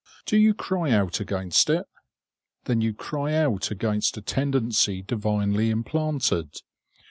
Do 0.25 0.35
you 0.35 0.55
cry 0.55 0.89
out 0.91 1.19
against 1.19 1.69
it? 1.69 1.85
Then 2.63 2.81
you 2.81 2.91
cry 2.91 3.33
out 3.35 3.69
against 3.69 4.17
a 4.17 4.21
tendency 4.23 5.03
divinely 5.03 5.69
implanted. 5.69 6.61